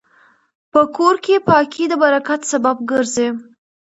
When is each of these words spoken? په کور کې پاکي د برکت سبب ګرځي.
په 0.71 0.81
کور 0.95 1.15
کې 1.25 1.35
پاکي 1.47 1.83
د 1.89 1.93
برکت 2.03 2.41
سبب 2.51 2.77
ګرځي. 2.89 3.27